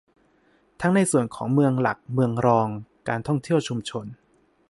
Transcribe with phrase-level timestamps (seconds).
[0.81, 2.67] ทั้งในส่วนของเมืองหลัก เมืองรอง
[3.09, 4.05] การท่องเที่ยวชุมชน